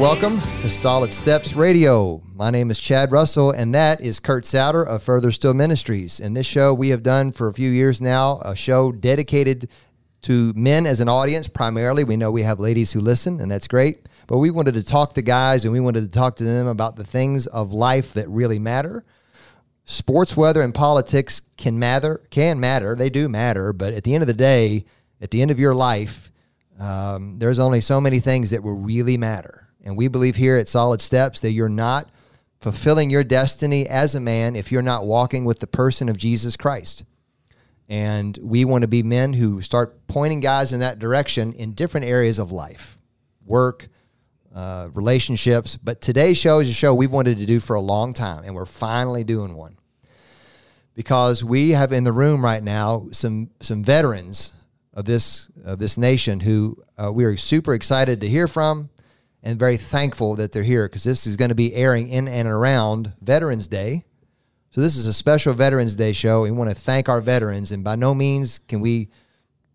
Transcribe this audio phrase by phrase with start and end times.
[0.00, 2.22] welcome to Solid Steps Radio.
[2.34, 6.20] My name is Chad Russell, and that is Kurt Souter of Further Still Ministries.
[6.20, 9.68] And this show we have done for a few years now, a show dedicated
[10.22, 12.02] to men as an audience primarily.
[12.02, 14.08] We know we have ladies who listen, and that's great.
[14.26, 16.96] But we wanted to talk to guys, and we wanted to talk to them about
[16.96, 19.04] the things of life that really matter.
[19.84, 22.22] Sports, weather, and politics can matter.
[22.30, 22.96] Can matter.
[22.96, 23.74] They do matter.
[23.74, 24.86] But at the end of the day,
[25.20, 26.32] at the end of your life,
[26.78, 29.66] um, there's only so many things that will really matter.
[29.84, 32.08] And we believe here at Solid Steps that you're not
[32.60, 36.56] fulfilling your destiny as a man if you're not walking with the person of Jesus
[36.56, 37.04] Christ.
[37.88, 42.06] And we want to be men who start pointing guys in that direction in different
[42.06, 42.98] areas of life
[43.44, 43.88] work,
[44.54, 45.76] uh, relationships.
[45.76, 48.54] But today's show is a show we've wanted to do for a long time, and
[48.54, 49.76] we're finally doing one.
[50.94, 54.52] Because we have in the room right now some, some veterans
[54.92, 58.90] of this of this nation who uh, we are super excited to hear from
[59.42, 62.48] and very thankful that they're here because this is going to be airing in and
[62.48, 64.04] around Veterans Day.
[64.70, 66.42] So this is a special Veterans Day show.
[66.42, 69.08] We want to thank our veterans, and by no means can we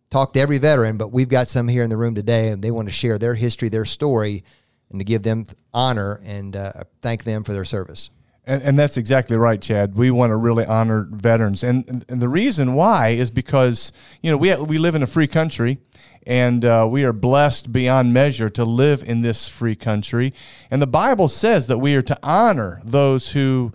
[0.10, 2.72] talk to every veteran, but we've got some here in the room today, and they
[2.72, 4.44] want to share their history, their story,
[4.90, 6.72] and to give them honor and uh,
[7.02, 8.10] thank them for their service.
[8.48, 9.96] And, and, that's exactly right, Chad.
[9.96, 14.38] We want to really honor veterans, and, and the reason why is because you know
[14.38, 15.80] we we live in a free country,
[16.26, 20.34] and uh, we are blessed beyond measure to live in this free country.
[20.72, 23.74] And the Bible says that we are to honor those who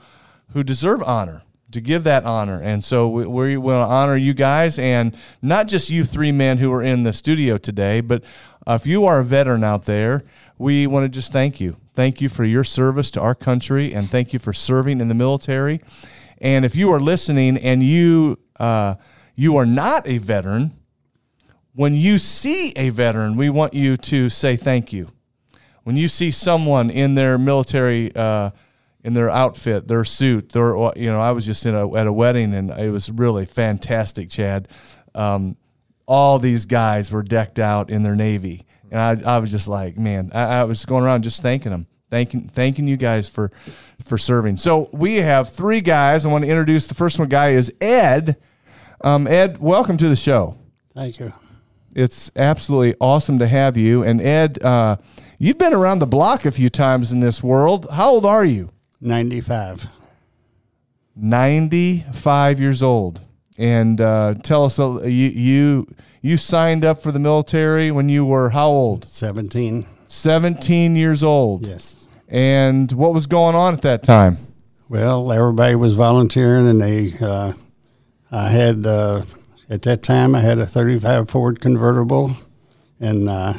[0.53, 2.61] who deserve honor, to give that honor.
[2.61, 6.83] And so we, we honor you guys, and not just you three men who are
[6.83, 8.25] in the studio today, but
[8.67, 10.25] if you are a veteran out there,
[10.59, 14.09] we want to just thank you Thank you for your service to our country and
[14.09, 15.83] thank you for serving in the military.
[16.39, 18.95] And if you are listening and you uh,
[19.35, 20.73] you are not a veteran,
[21.75, 25.11] when you see a veteran, we want you to say thank you.
[25.85, 28.51] When you see someone in their military uh,
[29.03, 32.13] in their outfit, their suit, their you know, I was just in a, at a
[32.13, 34.69] wedding and it was really fantastic, Chad.
[35.15, 35.57] Um,
[36.07, 38.67] all these guys were decked out in their navy.
[38.91, 41.87] And I, I was just like, man, I, I was going around just thanking them
[42.11, 43.51] thanking thanking you guys for
[44.05, 44.57] for serving.
[44.57, 46.27] So we have three guys.
[46.27, 47.29] I want to introduce the first one.
[47.29, 48.37] Guy is Ed.
[49.01, 50.59] Um, Ed, welcome to the show.
[50.95, 51.33] Thank you.
[51.95, 54.03] It's absolutely awesome to have you.
[54.03, 54.97] And Ed, uh,
[55.39, 57.87] you've been around the block a few times in this world.
[57.93, 58.71] How old are you?
[59.01, 59.87] Ninety-five.
[61.17, 63.21] Ninety-five years old.
[63.59, 68.25] And uh, tell us, uh, you you you signed up for the military when you
[68.25, 69.09] were how old?
[69.09, 69.87] Seventeen.
[70.11, 71.65] 17 years old.
[71.65, 72.09] Yes.
[72.29, 74.39] And what was going on at that time?
[74.89, 77.53] Well, everybody was volunteering, and they, uh,
[78.33, 79.23] I had, uh,
[79.71, 82.37] at that time, I had a 35 Ford convertible
[82.99, 83.55] and uh,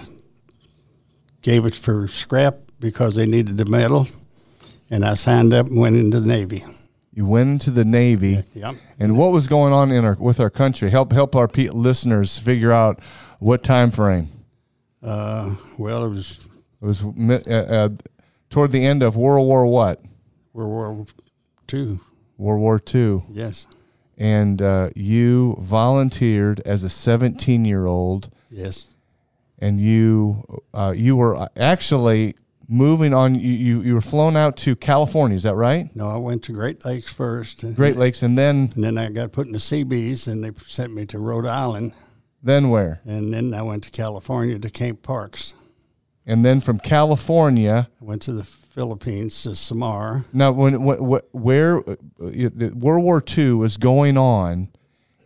[1.42, 4.08] gave it for scrap because they needed the metal.
[4.90, 6.66] And I signed up and went into the Navy.
[7.14, 8.42] You went into the Navy.
[8.54, 8.76] Yep.
[9.00, 10.90] And what was going on in our with our country?
[10.90, 13.00] Help help our pe- listeners figure out
[13.40, 14.30] what time frame.
[15.02, 16.40] Uh, well, it was
[16.82, 17.90] it was uh, uh,
[18.50, 20.02] toward the end of World War what?
[20.54, 21.06] World War
[21.68, 22.00] Two.
[22.38, 23.24] World War Two.
[23.30, 23.68] Yes.
[24.18, 28.30] And uh, you volunteered as a 17 year old.
[28.50, 28.88] Yes.
[29.60, 32.36] And you uh, you were actually
[32.68, 33.36] moving on.
[33.36, 35.36] You, you you were flown out to California.
[35.36, 35.96] Is that right?
[35.96, 37.64] No, I went to Great Lakes first.
[37.76, 40.94] Great Lakes, and then and then I got put in the Seabees, and they sent
[40.94, 41.94] me to Rhode Island.
[42.42, 43.02] Then where?
[43.04, 45.54] And then I went to California to Camp Parks.
[46.26, 50.24] And then from California, I went to the Philippines to Samar.
[50.32, 51.96] Now, when, when where uh,
[52.74, 54.70] World War II was going on,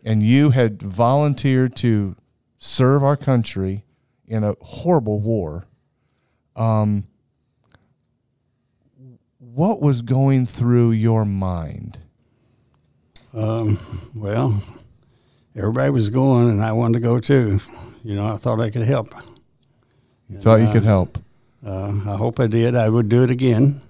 [0.03, 2.15] and you had volunteered to
[2.57, 3.85] serve our country
[4.27, 5.67] in a horrible war,
[6.55, 7.05] um,
[9.37, 11.99] what was going through your mind?
[13.31, 13.77] Um,
[14.15, 14.59] well,
[15.55, 17.59] everybody was going, and I wanted to go too.
[18.03, 19.13] You know, I thought I could help.
[20.29, 21.19] You thought you could uh, help.
[21.65, 22.75] Uh, I hope I did.
[22.75, 23.81] I would do it again,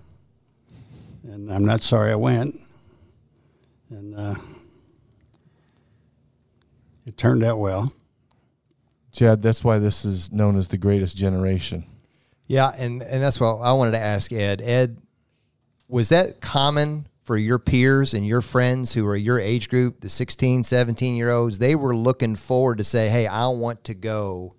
[1.24, 2.58] and I'm not sorry I went.
[3.90, 4.36] And uh,
[7.06, 7.92] it turned out well.
[9.12, 11.86] Chad, that's why this is known as the greatest generation.
[12.48, 14.62] Yeah, and and that's what I wanted to ask Ed.
[14.62, 15.02] Ed,
[15.90, 20.10] was that common for your peers and your friends who are your age group, the
[20.10, 24.56] 16, 17 year olds, they were looking forward to say, Hey, I want to go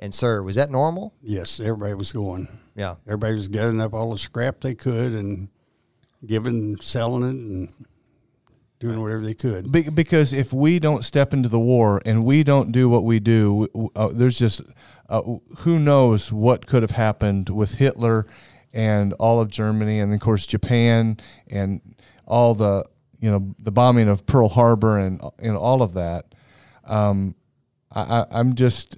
[0.00, 0.44] and serve.
[0.44, 1.14] Was that normal?
[1.22, 2.48] Yes, everybody was going.
[2.74, 2.96] Yeah.
[3.06, 5.48] Everybody was gathering up all the scrap they could and
[6.26, 7.36] giving, selling it.
[7.36, 7.86] And
[8.80, 9.70] doing whatever they could.
[9.70, 13.20] Be- because if we don't step into the war and we don't do what we
[13.20, 14.62] do, w- w- uh, there's just
[15.08, 15.20] uh,
[15.58, 18.26] who knows what could have happened with Hitler
[18.72, 21.18] and all of Germany, and of course Japan
[21.48, 21.80] and
[22.26, 22.84] all the
[23.20, 26.34] you know the bombing of Pearl Harbor and and all of that.
[26.84, 27.34] Um,
[27.92, 28.96] I, I, I'm just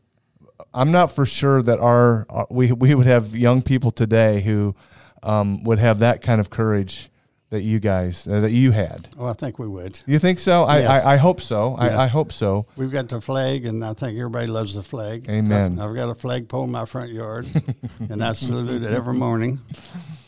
[0.75, 4.75] I'm not for sure that our, our we we would have young people today who
[5.23, 7.11] um, would have that kind of courage
[7.51, 9.11] that you guys uh, that you had.
[9.19, 10.01] Oh, I think we would.
[10.07, 10.65] You think so?
[10.65, 11.05] I, Yes.
[11.05, 11.77] I, I hope so.
[11.79, 11.99] Yeah.
[11.99, 12.67] I, I hope so.
[12.77, 15.29] We've got the flag, and I think everybody loves the flag.
[15.29, 15.79] Amen.
[15.79, 17.47] I've, I've got a flagpole in my front yard,
[18.11, 19.61] and I salute it every morning.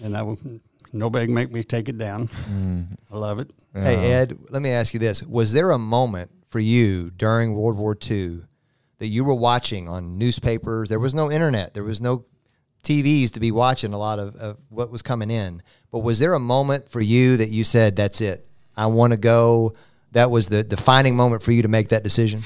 [0.02, 0.38] And I will,
[0.92, 2.28] nobody can make me take it down.
[2.50, 2.88] Mm.
[3.10, 3.50] I love it.
[3.72, 7.78] Hey Ed, let me ask you this: Was there a moment for you during World
[7.78, 8.42] War II
[8.98, 10.88] that you were watching on newspapers?
[10.88, 11.74] There was no internet.
[11.74, 12.24] There was no
[12.82, 15.62] TVs to be watching a lot of, of what was coming in.
[15.90, 18.46] But was there a moment for you that you said, "That's it.
[18.76, 19.74] I want to go"?
[20.12, 22.42] That was the defining moment for you to make that decision.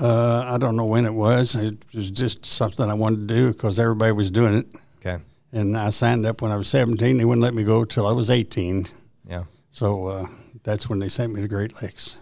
[0.00, 1.56] Uh, I don't know when it was.
[1.56, 4.66] It was just something I wanted to do because everybody was doing it.
[4.98, 5.22] Okay.
[5.52, 7.16] And I signed up when I was 17.
[7.16, 8.86] They wouldn't let me go till I was 18.
[9.28, 9.44] Yeah.
[9.70, 10.26] So uh,
[10.62, 12.18] that's when they sent me to Great Lakes.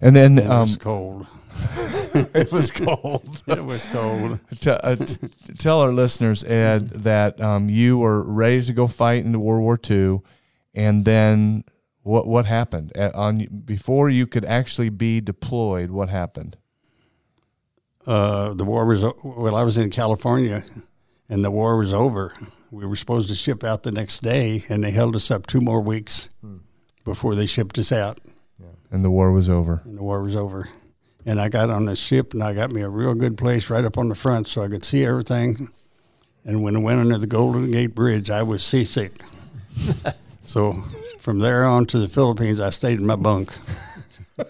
[0.00, 1.26] And then And it um, was cold.
[2.34, 3.42] it was cold.
[3.48, 4.38] It was cold.
[4.60, 5.28] T- uh, t-
[5.58, 9.78] tell our listeners, Ed, that um, you were ready to go fight into World War
[9.90, 10.20] II,
[10.74, 11.64] and then
[12.02, 15.90] what what happened on before you could actually be deployed?
[15.90, 16.56] What happened?
[18.06, 19.54] Uh, the war was well.
[19.54, 20.64] I was in California,
[21.28, 22.32] and the war was over.
[22.70, 25.60] We were supposed to ship out the next day, and they held us up two
[25.60, 26.28] more weeks
[27.04, 28.20] before they shipped us out,
[28.60, 28.68] Yeah.
[28.92, 29.82] And the war was over.
[29.84, 30.68] and the war was over.
[31.26, 33.84] And I got on the ship, and I got me a real good place right
[33.84, 35.70] up on the front, so I could see everything.
[36.44, 39.20] And when I went under the Golden Gate Bridge, I was seasick.
[40.42, 40.82] so
[41.18, 43.52] from there on to the Philippines, I stayed in my bunk.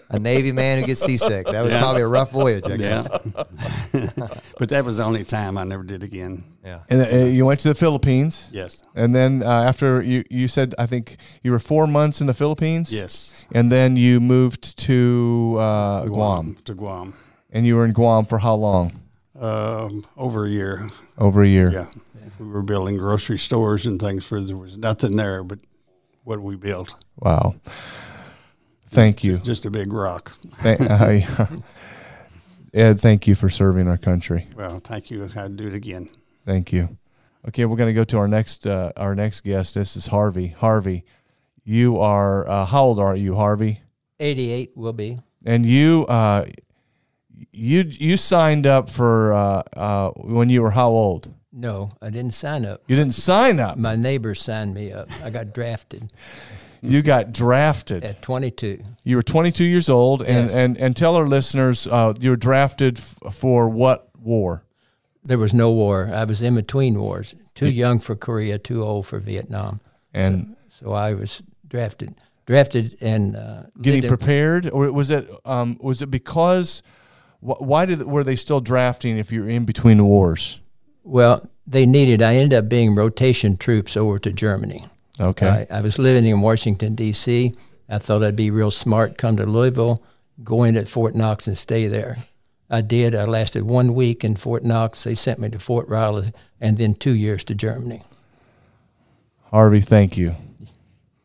[0.09, 1.45] A Navy man who gets seasick.
[1.47, 1.79] That was Yeah.
[1.79, 3.07] probably a rough voyage, I guess.
[3.11, 4.27] Yeah.
[4.59, 6.43] but that was the only time I never did again.
[6.63, 6.79] Yeah.
[6.89, 8.49] And uh, you went to the Philippines.
[8.51, 8.81] Yes.
[8.95, 12.33] And then uh, after you, you said, I think you were four months in the
[12.33, 12.91] Philippines.
[12.91, 13.33] Yes.
[13.51, 16.57] And then you moved to uh, Guam.
[16.65, 17.13] To Guam.
[17.51, 18.91] And you were in Guam for how long?
[19.39, 20.89] Um, over a year.
[21.17, 21.71] Over a year.
[21.71, 21.85] Yeah.
[22.39, 25.59] We were building grocery stores and things where there was nothing there but
[26.23, 26.93] what we built.
[27.19, 27.55] Wow.
[28.91, 29.37] Thank you.
[29.37, 30.33] Just a big rock.
[30.57, 31.25] Thank, I,
[32.73, 34.47] Ed, thank you for serving our country.
[34.55, 35.29] Well, thank you.
[35.35, 36.09] I'd do it again.
[36.45, 36.97] Thank you.
[37.47, 39.75] Okay, we're going to go to our next uh, our next guest.
[39.75, 40.49] This is Harvey.
[40.49, 41.05] Harvey,
[41.63, 43.81] you are uh, how old are you, Harvey?
[44.19, 45.19] 88 will be.
[45.45, 46.45] And you uh,
[47.51, 51.33] you you signed up for uh, uh, when you were how old?
[51.51, 52.83] No, I didn't sign up.
[52.87, 53.77] You didn't sign up.
[53.77, 55.09] My neighbor signed me up.
[55.23, 56.11] I got drafted
[56.81, 58.03] You got drafted.
[58.03, 58.79] at 22.
[59.03, 60.55] You were 22 years old, and Yes.
[60.55, 64.63] and and tell our listeners uh, you were drafted f- for what war?
[65.23, 66.09] There was no war.
[66.13, 67.35] I was in between wars.
[67.53, 69.79] Too young for Korea, too old for Vietnam.
[70.13, 72.15] And So I was drafted.
[72.47, 76.81] Drafted and uh, getting prepared, or was it um, was it because
[77.39, 80.59] wh- why did were they still drafting if you're in between wars?
[81.03, 82.21] Well, they needed.
[82.21, 84.85] I ended up being rotation troops over to Germany.
[85.21, 87.53] Okay, I, I was living in Washington D.C.
[87.87, 90.01] I thought I'd be real smart, come to Louisville,
[90.43, 92.17] go in at Fort Knox and stay there.
[92.69, 93.13] I did.
[93.13, 95.03] I lasted one week in Fort Knox.
[95.03, 98.01] They sent me to Fort Riley, and then two years to Germany.
[99.51, 100.35] Harvey, thank you.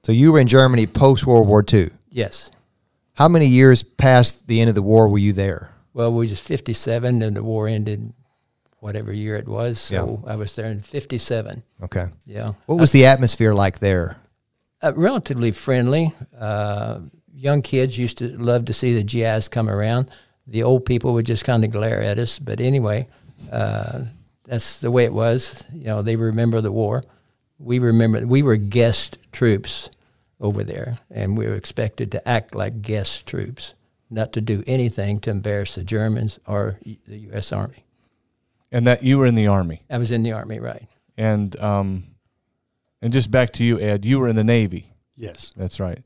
[0.02, 1.90] So you were in Germany post World War II.
[2.10, 2.50] Yes.
[3.14, 5.70] How many years past the end of the war were you there?
[5.94, 8.12] Well, we was 57, and the war ended,
[8.80, 9.78] whatever year it was.
[9.78, 11.62] So I was there in 57.
[11.82, 12.08] Okay.
[12.26, 12.52] Yeah.
[12.66, 14.16] What was the atmosphere like there?
[14.82, 16.14] uh, relatively friendly.
[16.38, 17.00] Uh,
[17.32, 20.10] young kids used to love to see the GIs come around.
[20.46, 22.38] The old people would just kind of glare at us.
[22.38, 23.08] But anyway,
[23.50, 24.02] uh,
[24.44, 25.64] that's the way it was.
[25.72, 27.04] You know, they remember the war.
[27.58, 28.26] We remember.
[28.26, 29.90] We were guest troops
[30.40, 33.74] over there, and we were expected to act like guest troops,
[34.10, 37.52] not to do anything to embarrass the Germans or the U.S.
[37.52, 37.85] Army.
[38.76, 40.86] And that you were in the army, I was in the Army, right?
[41.16, 42.04] and um,
[43.00, 44.04] and just back to you, Ed.
[44.04, 44.92] You were in the Navy.
[45.16, 45.50] Yes.
[45.56, 46.02] That's right.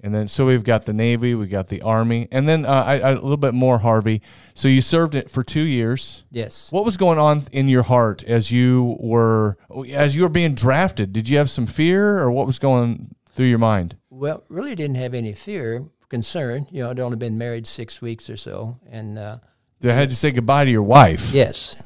[0.00, 3.00] And then so we've got the Navy, we got the Army, and then uh, I,
[3.00, 4.22] I, a little bit more, Harvey.
[4.54, 6.24] So you served it for two years.
[6.30, 6.70] Yes.
[6.70, 9.58] What was going on in your heart as you were
[9.92, 11.12] as you were being drafted?
[11.12, 13.96] Did you have some fear, or what was going through your mind?
[14.08, 16.66] Well, really didn't have any fear, concern.
[16.70, 19.36] You know, I'd only been married six weeks or so, and uh,
[19.84, 21.30] I had to say goodbye to your wife.
[21.32, 21.76] yes,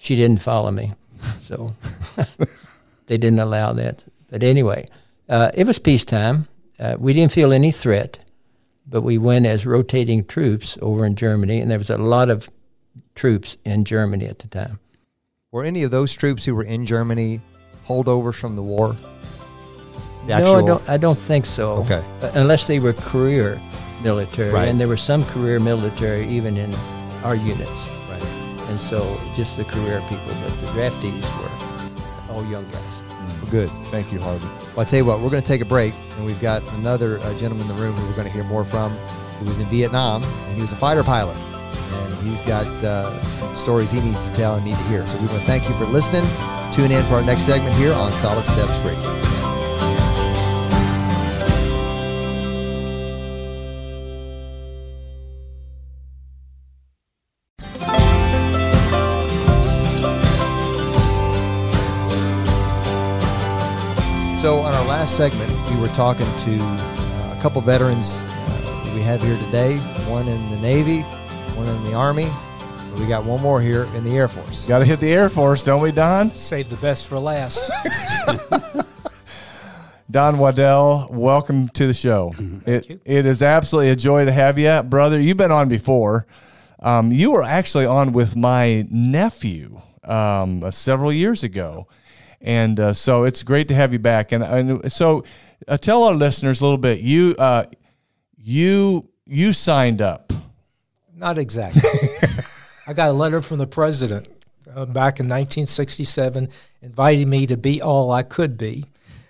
[0.00, 0.90] she didn't follow me,
[1.40, 1.74] so
[3.06, 4.02] they didn't allow that.
[4.30, 4.86] But anyway,
[5.28, 6.48] uh, it was peacetime.
[6.78, 8.18] Uh, we didn't feel any threat.
[8.88, 12.48] but we went as rotating troops over in Germany, and there was a lot of
[13.14, 14.78] troops in Germany at the time.
[15.52, 17.40] Were any of those troops who were in Germany
[17.86, 18.96] holdovers from the war?
[20.26, 20.88] The no, I don't.
[20.88, 21.72] I don't think so.
[21.84, 22.02] Okay.
[22.22, 23.60] Uh, unless they were career
[24.02, 24.68] military, Right.
[24.68, 26.72] and there were some career military even in
[27.24, 27.88] our units.
[28.70, 30.32] And so just the career people.
[30.42, 33.02] But the draftees were all young guys.
[33.42, 33.70] Well, good.
[33.86, 34.46] Thank you, Harvey.
[34.46, 37.18] Well, I tell you what, we're going to take a break, and we've got another
[37.18, 38.92] uh, gentleman in the room who we're going to hear more from.
[39.40, 43.56] Who was in Vietnam, and he was a fighter pilot, and he's got uh, some
[43.56, 45.06] stories he needs to tell and need to hear.
[45.06, 46.24] So we want to thank you for listening.
[46.74, 49.39] Tune in for our next segment here on Solid Steps Radio.
[65.10, 69.36] Last segment, we were talking to uh, a couple veterans uh, that we have here
[69.46, 69.76] today
[70.08, 71.00] one in the Navy,
[71.56, 72.28] one in the Army.
[72.96, 74.66] We got one more here in the Air Force.
[74.66, 76.32] Got to hit the Air Force, don't we, Don?
[76.34, 77.70] Save the best for last.
[80.10, 82.32] Don Waddell, welcome to the show.
[82.66, 83.00] It, you.
[83.04, 85.20] it is absolutely a joy to have you, brother.
[85.20, 86.26] You've been on before.
[86.80, 91.88] Um, you were actually on with my nephew um, uh, several years ago,
[92.40, 94.32] and uh, so it's great to have you back.
[94.32, 95.24] And, and so,
[95.68, 97.00] uh, tell our listeners a little bit.
[97.00, 97.64] You uh,
[98.36, 100.32] you you signed up.
[101.14, 101.82] Not exactly.
[102.86, 104.26] I got a letter from the president
[104.66, 106.48] uh, back in 1967
[106.80, 108.86] inviting me to be all I could be.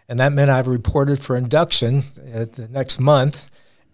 [0.09, 3.51] And that meant I reported for induction the next month.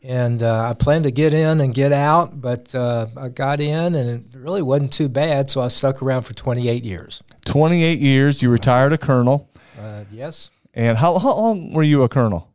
[0.07, 3.97] And uh, I planned to get in and get out, but uh, I got in
[3.97, 5.51] and it really wasn't too bad.
[5.51, 7.25] So I stuck around for 28 years.
[7.45, 8.41] Twenty eight years.
[8.41, 9.51] You retired a colonel.
[9.77, 10.53] Uh, yes.
[10.75, 12.53] And how, how long were you a colonel?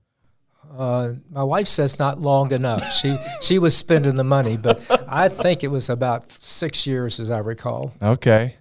[0.78, 2.90] Uh, my wife says not long enough.
[2.94, 7.30] She she was spending the money, but I think it was about six years, as
[7.30, 7.94] I recall.
[8.02, 8.56] Okay.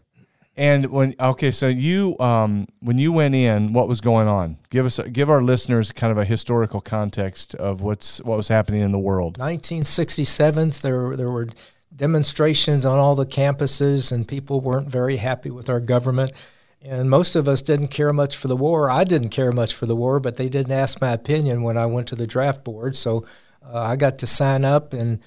[0.61, 4.59] And when okay, so you um when you went in, what was going on?
[4.69, 8.83] Give us give our listeners kind of a historical context of what's what was happening
[8.83, 9.38] in the world.
[9.38, 11.49] 1967s, there there were
[11.97, 16.31] demonstrations on all the campuses, and people weren't very happy with our government.
[16.83, 18.90] And most of us didn't care much for the war.
[18.90, 21.87] I didn't care much for the war, but they didn't ask my opinion when I
[21.87, 22.95] went to the draft board.
[22.97, 23.25] So
[23.64, 25.21] uh, I got to sign up, and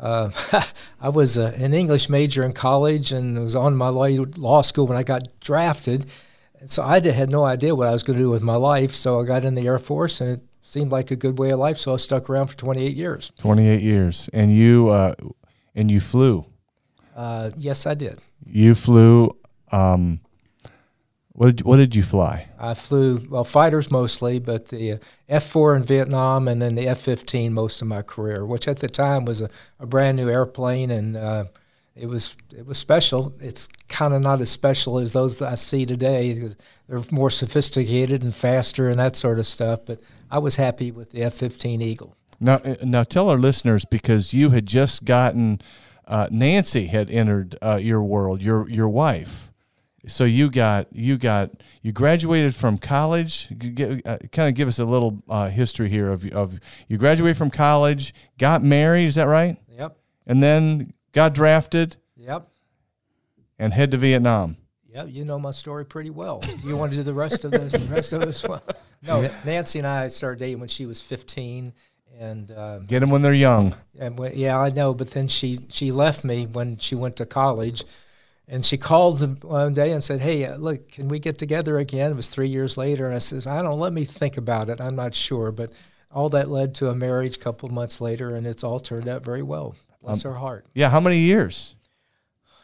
[0.00, 0.30] uh,
[1.00, 4.86] I was a, an English major in college and was on my law law school
[4.86, 6.06] when I got drafted.
[6.64, 8.92] So I did, had no idea what I was going to do with my life.
[8.92, 11.58] So I got in the Air Force, and it seemed like a good way of
[11.58, 11.76] life.
[11.76, 13.30] So I stuck around for 28 years.
[13.38, 15.14] Twenty eight years, and you uh,
[15.74, 16.46] and you flew.
[17.14, 18.18] Uh, yes, I did.
[18.44, 19.36] You flew.
[19.72, 20.20] Um,
[21.36, 22.48] what did, what did you fly?
[22.58, 27.50] I flew well fighters mostly, but the uh, F4 in Vietnam and then the F15
[27.50, 31.14] most of my career, which at the time was a, a brand new airplane and
[31.14, 31.44] uh,
[31.94, 33.34] it was it was special.
[33.38, 36.54] It's kind of not as special as those that I see today.
[36.88, 39.80] They're more sophisticated and faster and that sort of stuff.
[39.84, 40.00] But
[40.30, 42.16] I was happy with the F15 Eagle.
[42.40, 45.60] Now uh, now tell our listeners because you had just gotten
[46.06, 49.50] uh, Nancy had entered uh, your world, your your wife.
[50.06, 51.50] So you got you got
[51.82, 53.48] you graduated from college.
[53.52, 57.50] uh, kind of give us a little uh, history here of of you graduated from
[57.50, 59.06] college, got married.
[59.06, 59.56] Is that right?
[59.76, 59.96] Yep.
[60.26, 62.48] And then got drafted Yep.
[63.58, 64.56] and head to Vietnam.
[64.88, 66.42] Yeah, you know my story pretty well.
[66.64, 68.62] You want to do the rest of the rest of this one?
[69.06, 71.74] No, Nancy and I started dating when she was 15,
[72.18, 73.74] and um, Get them when they're young.
[73.98, 74.94] and when, yeah, I know.
[74.94, 77.84] But then she she left me when she went to college,
[78.48, 82.12] and she called one day and said, "Hey, uh, look, can we get together again?"
[82.12, 83.78] It was three years later, and I said, "I don't.
[83.78, 84.80] Let me think about it.
[84.80, 85.72] I'm not sure." But
[86.12, 89.24] all that led to a marriage a couple months later, and it's all turned out
[89.24, 89.74] very well.
[90.02, 90.66] Bless her heart.
[90.74, 90.88] Yeah.
[90.88, 91.74] How many years?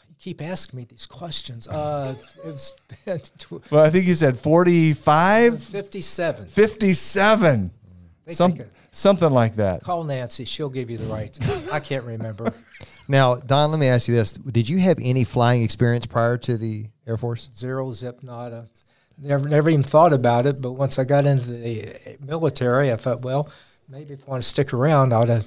[0.08, 1.66] You keep asking me these questions.
[1.66, 2.72] Uh, it's
[3.04, 6.46] been tw- Well, I think you said 45, 57.
[6.46, 7.70] 57,
[8.30, 8.54] some,
[8.92, 9.82] something like that.
[9.82, 10.44] Call Nancy.
[10.44, 11.36] She'll give you the right.
[11.72, 12.54] I can't remember.
[13.12, 16.56] Now, Don, let me ask you this: Did you have any flying experience prior to
[16.56, 17.50] the Air Force?
[17.54, 18.68] Zero zip nada.
[19.18, 20.62] Never, never even thought about it.
[20.62, 23.50] But once I got into the eh, military, I thought, well,
[23.86, 25.44] maybe if I want to stick around, I ought to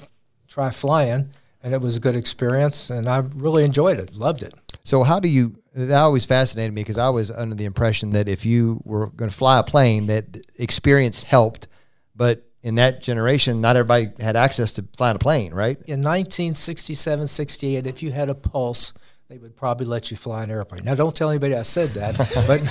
[0.48, 1.32] try flying.
[1.64, 4.14] And it was a good experience, and I really enjoyed it.
[4.14, 4.54] Loved it.
[4.84, 5.56] So, how do you?
[5.74, 9.32] That always fascinated me because I was under the impression that if you were going
[9.32, 11.68] to fly a plane, that experience helped,
[12.16, 15.78] but in that generation, not everybody had access to flying a plane, right?
[15.86, 18.92] In 1967, 68, if you had a pulse,
[19.30, 20.82] they would probably let you fly an airplane.
[20.84, 22.18] Now, don't tell anybody I said that,
[22.48, 22.62] but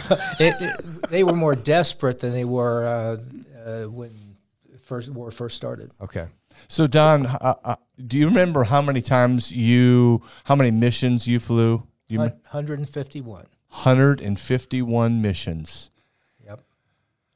[0.40, 3.18] it, it, they were more desperate than they were uh,
[3.84, 4.10] uh, when
[4.82, 5.92] first war first started.
[6.00, 6.26] Okay.
[6.66, 11.38] So Don, uh, uh, do you remember how many times you, how many missions you
[11.38, 11.86] flew?
[12.08, 13.36] You 151.
[13.36, 15.92] 151 missions.
[16.44, 16.64] Yep.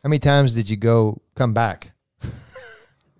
[0.03, 1.93] How many times did you go come back?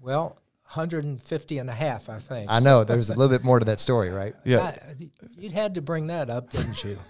[0.09, 0.39] Well,
[0.73, 2.51] 150 and a half, I think.
[2.51, 4.35] I know there's a little bit more to that story, right?
[4.43, 4.61] Yeah.
[4.61, 4.97] I,
[5.37, 6.99] you had to bring that up, didn't you?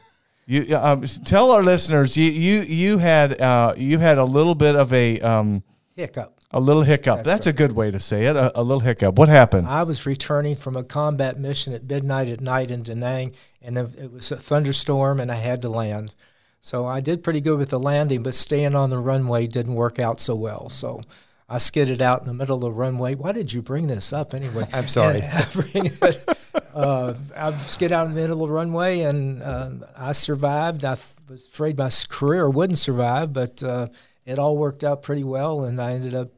[0.51, 4.77] You um, tell our listeners you you you had uh, you had a little bit
[4.77, 5.63] of a um,
[5.95, 6.41] Hiccup.
[6.53, 7.17] a little hiccup.
[7.17, 8.35] That's, That's a good way to say it.
[8.35, 9.19] A, a little hiccup.
[9.19, 9.69] What happened?
[9.69, 13.77] I was returning from a combat mission at midnight at night in Da Nang, and
[13.77, 16.15] it it was a thunderstorm, and I had to land.
[16.63, 19.99] So I did pretty good with the landing, but staying on the runway didn't work
[19.99, 20.71] out so well.
[20.71, 21.03] So
[21.49, 23.15] I skidded out in the middle of the runway.
[23.15, 24.67] Why did you bring this up anyway?
[24.73, 25.23] I'm sorry.
[25.23, 26.29] I, bring it,
[26.75, 30.85] uh, I skid out in the middle of the runway, and uh, I survived.
[30.85, 33.89] I f- was afraid my career wouldn't survive, but uh,
[34.27, 36.33] it all worked out pretty well, and I ended up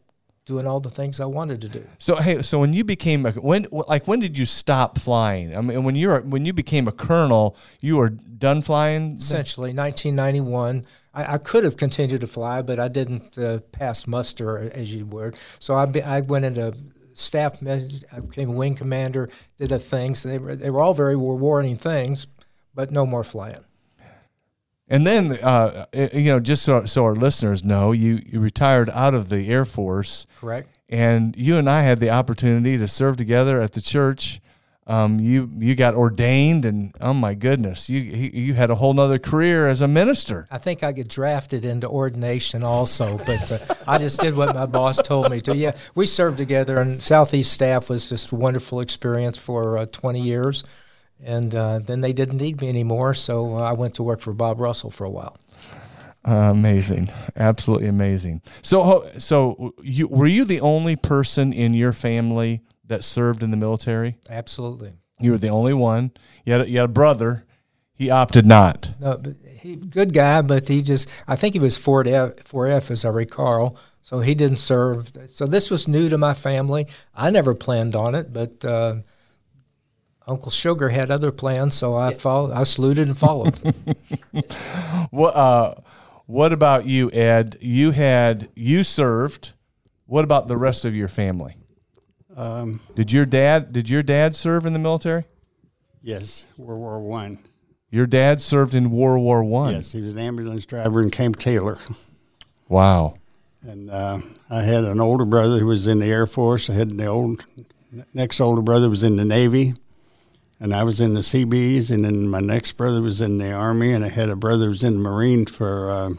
[0.45, 1.87] doing all the things I wanted to do.
[1.99, 5.57] So hey, so when you became a when like when did you stop flying?
[5.57, 9.17] I mean, when you were when you became a colonel, you were done flying.
[9.17, 14.71] essentially 1991 I, I could have continued to fly but i didn't uh, pass muster
[14.75, 15.37] as you would.
[15.59, 16.75] So I, be, I went into
[17.15, 20.23] staff i became a wing commander did a things.
[20.23, 22.27] They were, they were all very rewarding things
[22.75, 23.65] but no more flying.
[24.89, 29.15] And then, uh, you know, just so, so our listeners know, you, you retired out
[29.15, 30.81] of the Air Force, correct.
[30.91, 34.41] And you and I had the opportunity to serve together at the church.
[34.91, 39.21] Um, you you got ordained, and oh my goodness, you you had a whole nother
[39.21, 40.49] career as a minister.
[40.51, 44.67] I think I get drafted into ordination also, but uh, I just did what my
[44.67, 45.55] boss told me to.
[45.55, 50.21] Yeah, we served together, and Southeast staff was just a wonderful experience for uh, 20
[50.21, 50.65] years.
[51.23, 54.33] And uh, then they didn't need me anymore, so uh, I went to work for
[54.33, 55.37] Bob Russell for a while.
[56.27, 58.43] Uh, amazing, absolutely amazing.
[58.63, 63.57] So, so you were you the only person in your family that served in the
[63.57, 64.17] military?
[64.29, 64.93] Absolutely.
[65.19, 66.11] You were the only one.
[66.45, 67.47] You had a, you had a brother.
[67.95, 68.93] He opted not.
[69.01, 73.05] No, but he good guy, but he just I think he was 4F, 4F as
[73.05, 73.77] I recall.
[74.03, 75.13] So he didn't serve.
[75.27, 76.87] So this was new to my family.
[77.15, 78.97] I never planned on it, but uh,
[80.27, 82.53] Uncle Sugar had other plans, so I followed.
[82.53, 83.75] I saluted and followed.
[85.11, 85.75] What uh,
[86.27, 87.57] what about you, Ed?
[87.61, 89.53] You had you served.
[90.07, 91.57] What about the rest of your family?
[92.37, 95.25] Um, Did your dad did your dad serve in the military?
[96.03, 97.39] yes, World War One.
[97.91, 99.75] Your dad served in World War One.
[99.75, 101.77] Yes, he was an ambulance driver in Camp Taylor.
[102.69, 103.17] Wow.
[103.63, 106.71] And uh, I had an older brother who was in the Air Force.
[106.71, 107.45] I had the old
[108.15, 109.75] next older brother was in the Navy,
[110.61, 111.91] and I was in the Seabees.
[111.91, 114.71] And then my next brother was in the Army, and I had a brother who
[114.71, 116.11] was in the Marine for uh,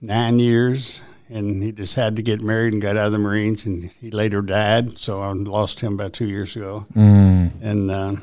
[0.00, 1.02] nine years.
[1.34, 4.40] And he decided to get married and got out of the Marines, and he later
[4.40, 4.98] died.
[4.98, 6.84] So I lost him about two years ago.
[6.94, 8.14] And uh,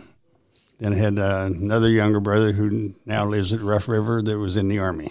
[0.80, 4.56] then I had uh, another younger brother who now lives at Rough River that was
[4.56, 5.10] in the Army.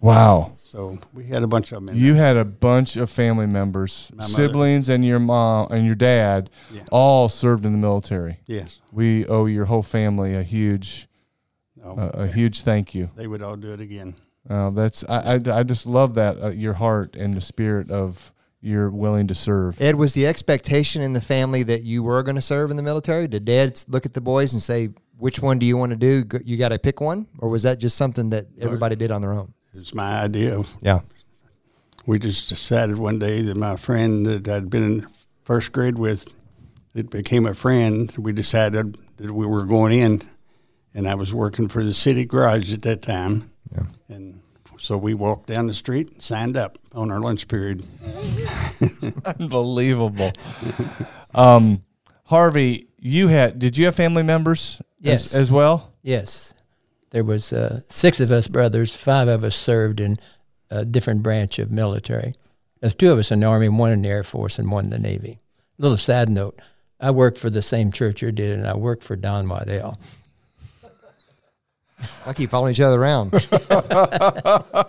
[0.00, 0.52] Wow.
[0.62, 1.90] So we had a bunch of them.
[1.94, 2.24] In You there.
[2.24, 6.84] had a bunch of family members, siblings, and your mom and your dad, Yeah.
[6.90, 8.40] all served in the military.
[8.46, 8.80] Yes.
[8.92, 11.06] We owe your whole family a huge,
[11.82, 13.10] a, a huge thank you.
[13.16, 14.14] they would all do it again.
[14.48, 18.32] Uh, that's I, I, I just love that uh, your heart and the spirit of
[18.60, 19.80] you're willing to serve.
[19.80, 22.82] Ed, was the expectation in the family that you were going to serve in the
[22.82, 23.28] military?
[23.28, 26.24] Did Dad look at the boys and say, "Which one do you want to do?
[26.44, 29.32] You got to pick one," or was that just something that everybody did on their
[29.32, 29.52] own?
[29.74, 30.62] It's my idea.
[30.80, 31.00] Yeah.
[32.06, 35.06] We just decided one day that my friend that I'd been in
[35.44, 36.32] first grade with,
[36.94, 40.22] that became a friend, we decided that we were going in,
[40.94, 43.48] and I was working for the city garage at that time.
[44.08, 44.16] Yeah.
[44.16, 44.40] And
[44.78, 47.84] so we walked down the street and signed up on our lunch period.
[49.40, 50.32] Unbelievable.
[51.34, 51.82] um,
[52.24, 55.26] Harvey, you had did you have family members Yes.
[55.26, 55.92] as, as well?
[56.02, 56.54] Yes,
[57.10, 58.94] there was uh, six of us brothers.
[58.96, 60.16] Five of us served in
[60.70, 62.34] a different branch of military.
[62.80, 64.90] There's two of us in the army, one in the air force, and one in
[64.90, 65.38] the navy.
[65.78, 66.58] A little sad note:
[67.00, 69.98] I worked for the same church you did, and I worked for Don Waddell.
[72.26, 73.32] I keep following each other around.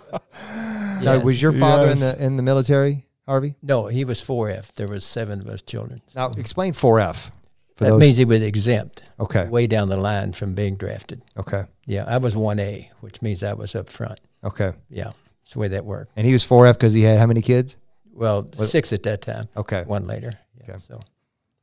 [1.00, 1.24] Now, Yes.
[1.24, 3.54] was your father in the in the military, Harvey?
[3.62, 4.72] No, he was 4F.
[4.74, 6.02] There was seven of us children.
[6.14, 7.30] Now, explain 4F.
[7.76, 11.22] For that those- means he was exempt okay, way down the line from being drafted.
[11.36, 14.18] okay, Yeah, I was 1A, which means I was up front.
[14.42, 14.72] okay.
[14.90, 16.10] Yeah, that's the way that worked.
[16.16, 17.76] And he was 4F because he had how many kids?
[18.12, 19.48] Well, six at that time.
[19.56, 19.84] Okay.
[19.86, 20.32] One later.
[20.56, 20.78] Yeah, Okay.
[20.88, 21.00] So.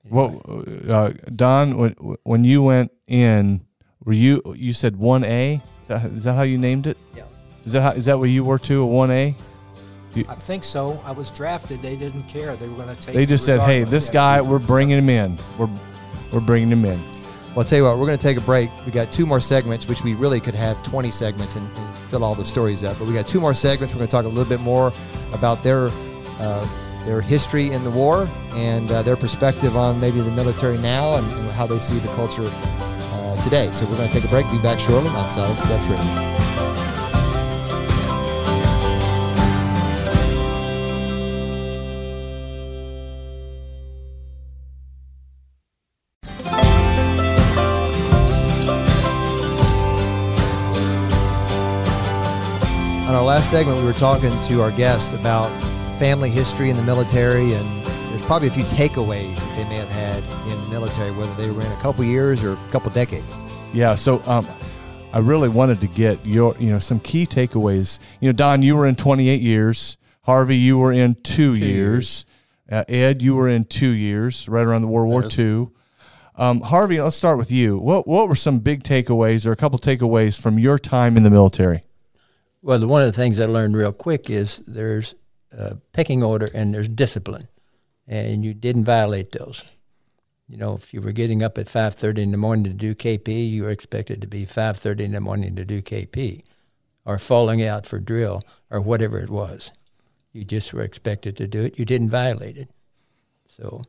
[0.09, 0.41] Well,
[0.87, 1.91] uh, Don, when
[2.23, 3.65] when you went in,
[4.05, 5.61] were you you said one A?
[5.81, 6.97] Is that, is that how you named it?
[7.15, 7.23] Yeah.
[7.65, 8.81] Is that how, is that where you were too?
[8.81, 9.35] A one A?
[10.29, 11.01] I think so.
[11.05, 11.81] I was drafted.
[11.81, 12.55] They didn't care.
[12.55, 13.15] They were going to take.
[13.15, 14.13] They just said, "Hey, this Yeah.
[14.13, 15.37] guy, we're bringing him in.
[15.57, 15.69] We're
[16.31, 16.99] we're bringing him in."
[17.49, 18.69] Well, I'll tell you what, we're going to take a break.
[18.85, 22.21] We got two more segments, which we really could have 20 segments and, and fill
[22.23, 22.99] all the stories up.
[22.99, 23.93] But we got two more segments.
[23.93, 24.91] We're going to talk a little bit more
[25.31, 25.89] about their
[26.39, 26.67] uh,
[27.05, 31.31] their history in the war and uh, their perspective on maybe the military now and,
[31.33, 32.43] and how they see the culture
[33.45, 33.71] today.
[33.71, 34.49] So we're going to take a break.
[34.49, 36.01] Be back shortly on Solid Steps Radio.
[53.05, 55.51] On our last segment, we were talking to our guests about
[55.99, 59.89] family history in the military, and there's probably a few takeaways that they may have
[59.89, 63.37] had in the military, whether they were in a couple years or a couple decades.
[63.73, 64.47] Yeah, so um,
[65.11, 67.99] I really wanted to get your, you know, some key takeaways.
[68.21, 69.97] You know, Don, you were in 28 years.
[70.21, 72.25] Harvey, you were in two, years.
[72.71, 75.37] Uh, Ed, you were in two years, right around the World War Yes.
[75.37, 75.67] II.
[76.37, 77.77] Um, Harvey, let's start with you.
[77.77, 81.29] What what were some big takeaways or a couple takeaways from your time in the
[81.29, 81.83] military?
[82.61, 85.15] Well, one of the things I learned real quick is there's
[85.51, 87.49] a pecking order and there's discipline,
[88.07, 89.65] and you didn't violate those.
[90.47, 93.49] You know, if you were getting up at 5:30 in the morning to do KP,
[93.49, 96.43] you were expected to be 5:30 in the morning to do KP,
[97.03, 99.71] or falling out for drill or whatever it was.
[100.33, 101.79] You just were expected to do it.
[101.79, 102.69] You didn't violate it.
[103.45, 103.83] So,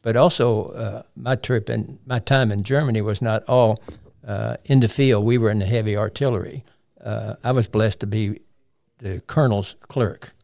[0.00, 3.82] but also uh, my trip and my time in Germany was not all
[4.26, 5.24] uh, in the field.
[5.24, 6.64] We were in the heavy artillery.
[7.02, 8.40] Uh, I was blessed to be
[8.98, 10.34] the colonel's clerk.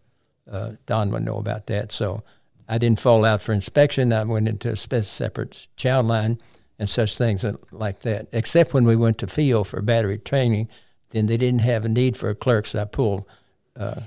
[0.50, 1.92] Uh, Don would know about that.
[1.92, 2.22] So
[2.68, 4.12] I didn't fall out for inspection.
[4.12, 6.38] I went into a separate chow line
[6.79, 8.29] and such things like that.
[8.33, 10.68] Except when we went to field for battery training,
[11.11, 13.24] then they didn't have a need for a clerk, so I pulled
[13.77, 14.00] uh,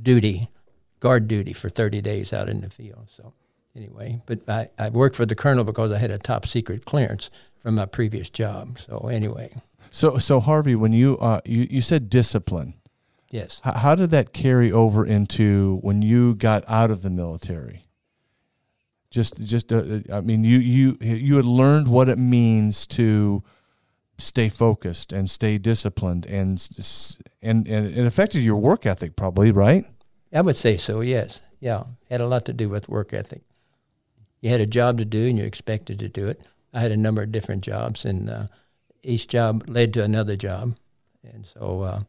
[0.00, 0.50] duty,
[0.98, 3.08] guard duty for 30 days out in the field.
[3.10, 3.32] So
[3.74, 7.30] anyway, but I, I worked for the colonel because I had a top secret clearance
[7.58, 8.78] from my previous job.
[8.78, 9.54] So anyway,
[9.90, 12.74] So so Harvey, when you uh, you you said discipline,
[13.30, 13.60] yes.
[13.64, 17.84] how, how did that carry over into when you got out of the military?
[19.10, 23.42] Just just uh, I mean, you you you had learned what it means to
[24.18, 26.68] stay focused and stay disciplined and
[27.42, 29.84] and and it affected your work ethic probably, right?
[30.32, 31.42] I would say so, yes.
[31.58, 33.42] Yeah, had a lot to do with work ethic.
[34.40, 36.46] You had a job to do and you're expected to do it.
[36.72, 38.46] I had a number of different jobs, and uh,
[39.02, 40.76] each job led to another job.
[41.24, 42.00] And so uh,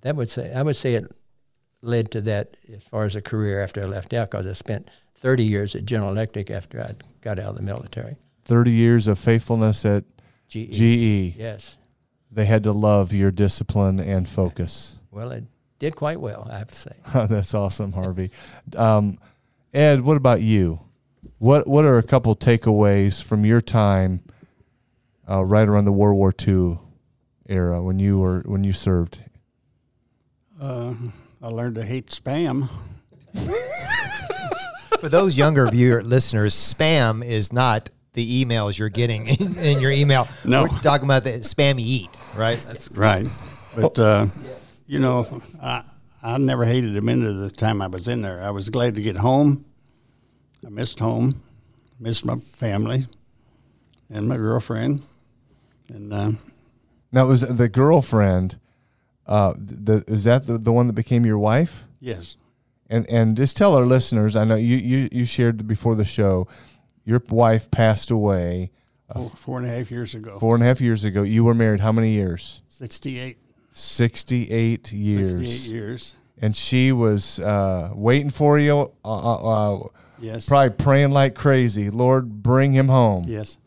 [0.00, 1.10] that would say, I would say it
[1.82, 4.88] led to that as far as a career after I left out because I spent
[5.16, 8.16] 30 years at General Electric after I got out of the military.
[8.44, 10.04] 30 years of faithfulness at
[10.48, 10.70] GE.
[10.72, 11.36] GE.
[11.36, 11.76] Yes.
[12.30, 15.00] They had to love your discipline and focus.
[15.10, 15.44] Well, it
[15.78, 16.92] did quite well, I have to say.
[17.14, 18.30] That's awesome, Harvey.
[18.76, 19.18] Um,
[19.74, 20.80] Ed, what about you?
[21.38, 24.22] What What are a couple takeaways from your time
[25.28, 26.78] uh, right around the World War II
[27.48, 29.18] era when you were when you served?
[30.60, 30.94] Uh,
[31.42, 32.68] I learned to hate spam.
[35.00, 39.90] For those younger viewer listeners, spam is not the emails you're getting in, in your
[39.90, 40.28] email.
[40.44, 40.62] No.
[40.62, 42.62] We're talking about the spam you eat, right?
[42.68, 43.26] That's right.
[43.74, 44.26] But, uh,
[44.86, 45.82] you know, I,
[46.22, 48.40] I never hated a minute of the time I was in there.
[48.40, 49.64] I was glad to get home.
[50.64, 51.42] I missed home,
[51.98, 53.06] missed my family
[54.10, 55.02] and my girlfriend.
[55.88, 56.30] And uh,
[57.10, 58.60] Now, was the girlfriend?
[59.26, 61.84] Uh, the, is that the, the one that became your wife?
[62.00, 62.36] yes,
[62.90, 64.34] And and just tell our listeners.
[64.36, 66.48] I know you you, you shared before the show.
[67.04, 68.70] Your wife passed away
[69.12, 71.22] four, four and a half years ago, four and a half years ago.
[71.22, 72.60] You were married how many years?
[72.68, 73.38] 68,
[73.72, 75.30] 68 years.
[75.32, 76.14] 68 years.
[76.40, 80.46] And she was uh, waiting for you, uh, uh, uh, Yes.
[80.46, 81.90] probably praying like crazy.
[81.90, 83.24] Lord, bring him home.
[83.28, 83.58] Yes.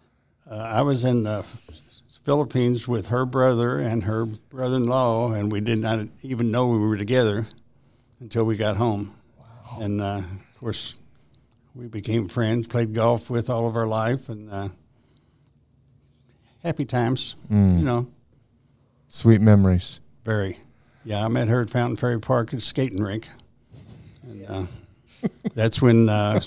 [0.50, 1.26] Uh, I was in
[2.26, 6.68] Philippines with her brother and her brother in law, and we did not even know
[6.68, 7.48] we were together
[8.20, 9.16] until we got home.
[9.80, 10.18] And uh,
[10.54, 11.00] of course,
[11.76, 14.70] we became friends, played golf with all of our life, and uh,
[16.64, 18.08] happy times, you know,
[19.10, 20.00] Sweet memories.
[20.24, 20.58] very.
[21.04, 23.30] Yeah, I met her at Fontaine Ferry Park at skating rink.
[24.24, 24.66] And uh,
[25.54, 26.42] that's when uh,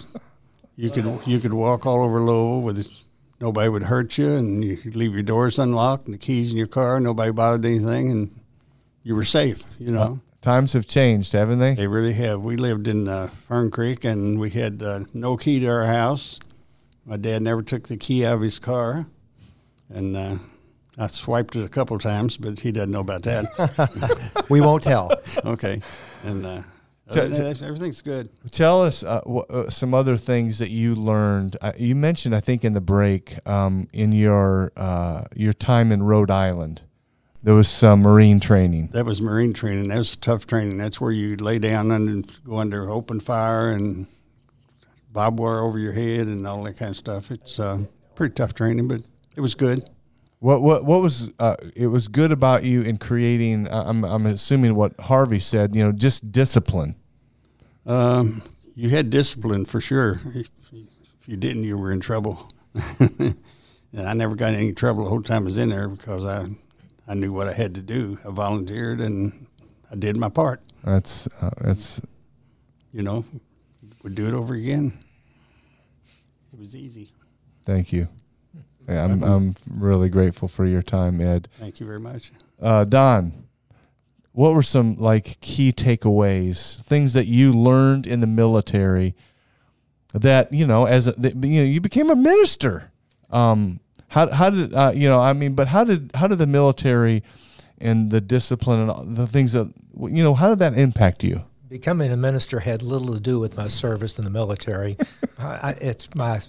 [0.74, 3.07] you could you could walk all over Louisville with
[3.40, 6.66] nobody would hurt you, and you leave your doors unlocked and the keys in your
[6.66, 7.00] car.
[7.00, 8.40] Nobody bothered anything, and
[9.02, 9.64] you were safe.
[9.78, 11.74] You know, Times have changed, haven't they?
[11.74, 12.42] they really have.
[12.42, 16.38] We lived in uh, Fern Creek, and we had uh, no key to our house.
[17.04, 19.06] My dad never took the key out of his car,
[19.88, 20.36] and uh,
[20.96, 24.44] I swiped it a couple times, but he doesn't know about that.
[24.48, 25.12] We won't tell.
[25.44, 25.82] okay,
[26.24, 26.64] and
[27.14, 28.28] that, everything's good.
[28.50, 31.56] Tell us uh, uh, some other things that you learned.
[31.60, 36.02] Uh, you mentioned, I think, in the break, um, in your uh, your time in
[36.02, 36.82] Rhode Island,
[37.42, 38.88] there was some Marine training.
[38.92, 39.88] That was Marine training.
[39.88, 40.78] That was tough training.
[40.78, 44.06] That's where you lay down and go under open fire and
[45.12, 47.30] barbed wire over your head and all that kind of stuff.
[47.30, 49.02] It's uh, pretty tough training, but
[49.36, 49.88] it was good.
[50.40, 53.66] What what what was uh, it was good about you in creating?
[53.68, 55.74] Uh, I'm I'm assuming what Harvey said.
[55.74, 56.94] You know, just discipline.
[57.86, 58.42] Um,
[58.74, 60.20] you had discipline for sure.
[60.34, 62.48] If, if you didn't, you were in trouble.
[63.00, 63.36] and
[63.96, 66.46] I never got in any trouble the whole time I was in there because I
[67.08, 68.18] I knew what I had to do.
[68.24, 69.46] I volunteered and
[69.90, 70.60] I did my part.
[70.84, 72.00] That's uh, that's
[72.92, 73.24] You know,
[74.04, 74.96] would do it over again.
[76.52, 77.08] It was easy.
[77.64, 78.08] thank you.
[78.88, 81.48] Yeah, I'm I'm really grateful for your time, Ed.
[81.58, 82.32] Thank you very much.
[82.60, 83.32] Uh, Don,
[84.32, 89.14] what were some like key takeaways, things that you learned in the military
[90.14, 92.90] that you know as a, that, you know you became a minister?
[93.30, 95.20] Um, how how did uh, you know?
[95.20, 97.22] I mean, but how did how did the military
[97.78, 99.70] and the discipline and all the things that
[100.00, 101.42] you know how did that impact you?
[101.68, 104.96] Becoming a minister had little to do with my service in the military.
[105.38, 106.40] I, I- it's my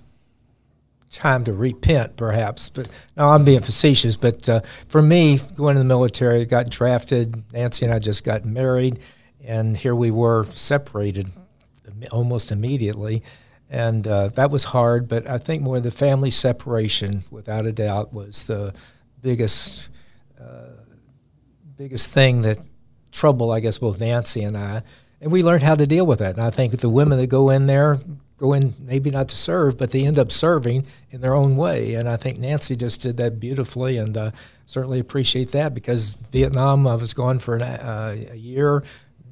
[1.11, 2.69] time to repent, perhaps.
[2.69, 4.15] But no, I'm being facetious.
[4.15, 7.43] But uh, for me, going to the military, got drafted.
[7.53, 8.99] Nancy and I just got married,
[9.43, 11.29] and here we were separated
[12.11, 13.23] almost immediately.
[13.69, 18.13] And uh, that was hard, but I think more the family separation, without a doubt,
[18.13, 18.73] was the
[19.21, 19.89] biggest
[21.79, 22.57] biggest thing that
[23.09, 24.83] trouble, I guess, both Nancy and I.
[25.21, 26.35] And we learned how to deal with that.
[26.35, 27.99] And I think the women that go in there
[28.39, 31.93] go in maybe not to serve, but they end up serving in their own way.
[31.93, 34.31] And I think Nancy just did that beautifully, and uh,
[34.65, 38.83] certainly appreciate that because Vietnam, I was gone for an, uh, a year.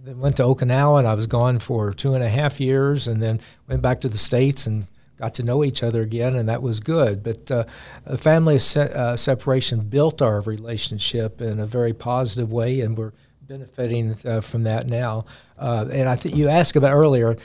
[0.04, 3.22] Then went to Okinawa, and I was gone for two and a half years, and
[3.22, 6.62] then went back to the states and got to know each other again, and that
[6.62, 7.24] was good.
[7.24, 7.63] But uh,
[8.06, 13.13] the family se- uh, separation built our relationship in a very positive way, and we're
[13.48, 15.26] benefiting uh, from that now.
[15.58, 17.36] Uh, and I think you asked about earlier,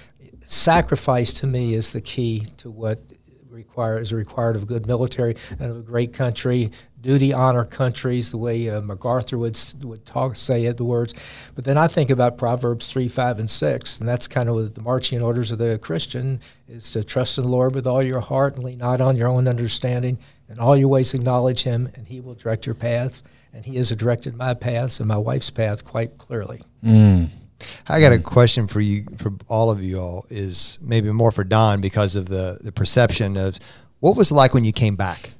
[0.45, 3.01] sacrifice to me is the key to what
[3.51, 6.71] require is required of a good military and of a great country.
[7.01, 11.15] Duty, honor countries, the way uh, MacArthur would would talk, say it, the words.
[11.55, 14.83] But then I think about Proverbs three, five, and six, and that's kind of the
[14.83, 18.55] marching orders of the Christian is to trust in the Lord with all your heart
[18.55, 20.19] and lean not on your own understanding.
[20.49, 23.23] In all your ways acknowledge Him, and He will direct your paths.
[23.53, 26.63] And He has directed my paths and my wife's path quite clearly.
[27.89, 28.23] I got a hmm.
[28.23, 32.29] question for you, for all of you all, is maybe more for Don because of
[32.29, 33.59] the the perception of
[34.01, 35.35] what was it like when you came back,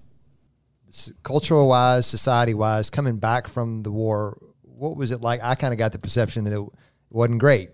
[1.23, 4.39] cultural wise, society wise, coming back from the war.
[4.63, 5.41] What was it like?
[5.43, 6.65] I kind of got the perception that it
[7.11, 7.71] wasn't great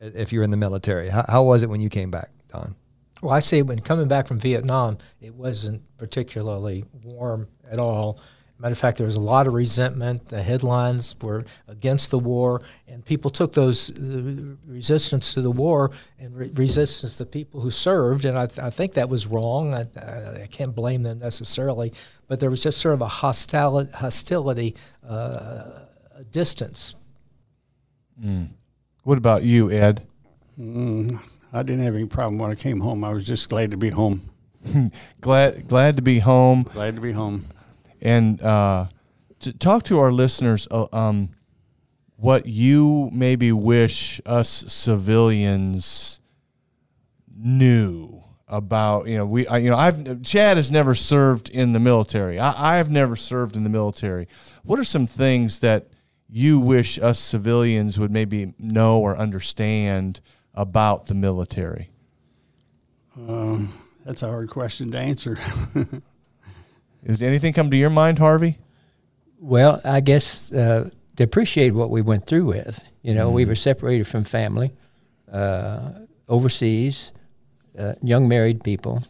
[0.00, 1.08] if you're in the military.
[1.08, 2.76] How, how was it when you came back, Don?
[3.22, 8.20] Well, I say when coming back from Vietnam, it wasn't particularly warm at all.
[8.58, 10.28] Matter of fact, there was a lot of resentment.
[10.28, 15.90] The headlines were against the war, and people took those uh, resistance to the war
[16.18, 18.24] and re- resistance to people who served.
[18.24, 19.74] And I, th- I think that was wrong.
[19.74, 21.92] I, I, I can't blame them necessarily,
[22.28, 24.74] but there was just sort of a hostility, hostility
[25.06, 25.82] uh,
[26.16, 26.94] a distance.
[29.04, 30.06] What about you, Ed?
[30.58, 31.20] Mm,
[31.52, 33.04] I didn't have any problem when I came home.
[33.04, 34.30] I was just glad to be home.
[35.20, 36.64] Glad glad to be home.
[36.64, 37.44] Glad to be home.
[38.00, 38.86] And uh,
[39.40, 41.30] to talk to our listeners uh, um,
[42.16, 46.20] what you maybe wish us civilians
[47.36, 51.80] knew about you know we I, you know I've Chad has never served in the
[51.80, 52.38] military.
[52.38, 54.28] I, I've never served in the military.
[54.62, 55.88] What are some things that
[56.28, 60.20] you wish us civilians would maybe know or understand
[60.54, 61.90] about the military?
[63.16, 63.72] Um,
[64.04, 65.38] that's a hard question to answer.
[67.12, 68.58] is anything come to your mind Harvey
[69.38, 72.86] Well, I guess uh, to appreciate what we went through with.
[73.02, 74.72] You know, we were separated from family,
[75.32, 75.90] uh,
[76.28, 77.12] overseas,
[77.78, 79.04] uh, young married people.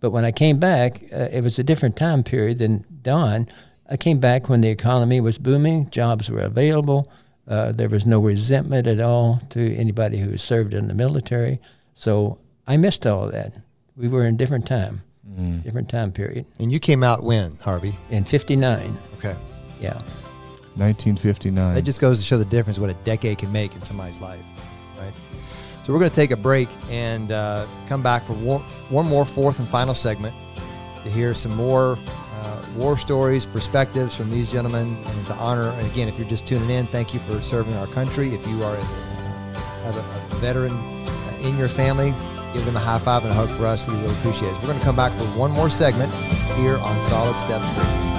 [0.00, 3.48] But when I came back, uh, it was a different time period than Don.
[3.88, 7.10] I came back when the economy was booming, jobs were available.
[7.46, 11.60] Uh, there was no resentment at all to anybody who served in the military.
[11.92, 13.52] So I missed all of that.
[13.96, 15.02] We were in a different time,
[15.62, 16.46] different time period.
[16.60, 17.96] And you came out when, Harvey?
[18.10, 19.36] In 59, Okay.
[19.80, 20.00] yeah.
[20.76, 24.20] 1959 That just goes to show the difference what a decade can make in somebody's
[24.20, 24.40] life,
[24.98, 25.12] right?
[25.84, 29.24] So we're going to take a break and uh, come back for one, one more
[29.24, 30.34] fourth and final segment
[31.02, 31.98] to hear some more
[32.40, 35.68] uh, war stories, perspectives from these gentlemen, and to honor.
[35.68, 38.34] And again, if you're just tuning in, thank you for serving our country.
[38.34, 42.14] If you are in the have a, a veteran uh, in your family,
[42.54, 43.86] give them a high five and a hug for us.
[43.86, 44.54] We really appreciate it.
[44.54, 46.14] We're going to come back for one more segment
[46.56, 48.14] here on Solid Step 3.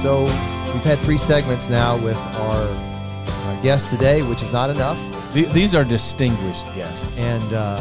[0.00, 0.22] So
[0.72, 2.62] we've had three segments now with our,
[3.46, 5.15] our guest today, which is not enough.
[5.36, 7.20] Th- these are distinguished guests.
[7.20, 7.78] and uh,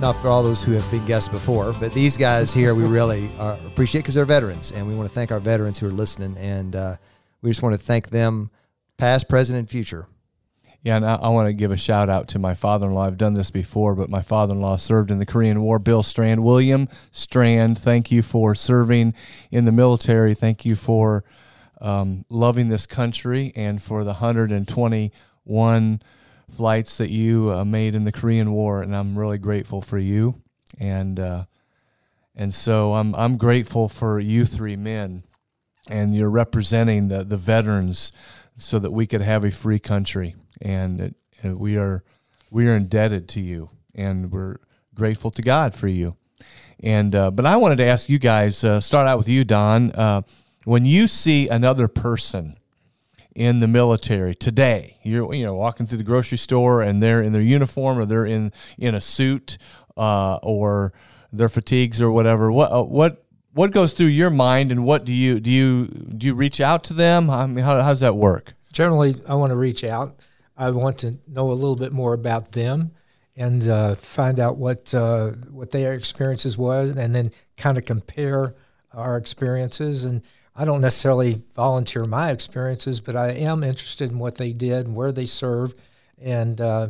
[0.00, 3.28] not for all those who have been guests before, but these guys here we really
[3.38, 6.34] uh, appreciate because they're veterans, and we want to thank our veterans who are listening,
[6.38, 6.96] and uh,
[7.42, 8.50] we just want to thank them,
[8.96, 10.06] past, present, and future.
[10.82, 13.04] Yeah, and I, I want to give a shout out to my father in law.
[13.04, 15.78] I've done this before, but my father in law served in the Korean War.
[15.78, 19.12] Bill Strand, William Strand, thank you for serving
[19.50, 20.32] in the military.
[20.32, 21.22] Thank you for
[21.82, 26.00] um, loving this country and for the 121
[26.50, 28.82] flights that you uh, made in the Korean War.
[28.82, 30.42] And I'm really grateful for you.
[30.78, 31.44] And uh,
[32.38, 35.24] and so I'm I'm grateful for you three men,
[35.88, 38.12] and you're representing the the veterans,
[38.56, 40.36] so that we could have a free country.
[40.60, 42.04] And it, uh, we are
[42.50, 44.56] we are indebted to you, and we're
[44.94, 46.16] grateful to God for you.
[46.80, 48.62] And uh, but I wanted to ask you guys.
[48.62, 49.90] Uh, start out with you, Don.
[49.90, 50.22] Uh,
[50.64, 52.56] when you see another person
[53.38, 57.32] in the military today, you're you know walking through the grocery store and they're in
[57.32, 59.58] their uniform or they're in in a suit
[59.96, 60.92] uh, or
[61.32, 62.50] their fatigues or whatever.
[62.50, 66.26] What uh, what what goes through your mind and what do you do you do
[66.26, 67.30] you reach out to them?
[67.30, 68.54] I mean, how, how does that work?
[68.72, 70.18] Generally, I want to reach out.
[70.56, 72.90] I want to know a little bit more about them
[73.36, 78.56] and uh, find out what uh, what their experiences was, and then kind of compare
[78.92, 80.04] our experiences.
[80.04, 80.22] And
[80.60, 84.96] I don't necessarily volunteer my experiences, but I am interested in what they did and
[84.96, 85.78] where they served.
[86.20, 86.88] And uh,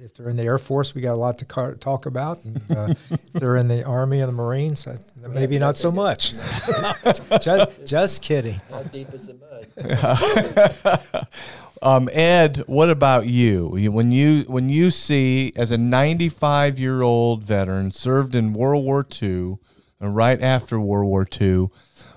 [0.00, 2.44] if they're in the Air Force, we got a lot to car- talk about.
[2.44, 4.96] And, uh, if they're in the Army and the Marines, uh,
[5.28, 6.34] maybe not so much.
[7.40, 8.60] just, just kidding.
[8.68, 11.28] How deep is the mud?
[11.82, 13.76] Um, Ed, what about you?
[13.76, 18.84] You- When you when you see as a 95 year old veteran served in World
[18.86, 19.58] War II
[20.00, 21.68] and right after World War II,